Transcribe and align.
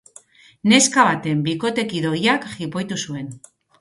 Neska 0.71 1.03
baten 1.09 1.43
bikotekide 1.49 2.09
ohiak 2.13 2.49
jipoitu 2.63 2.99
zuen. 3.03 3.29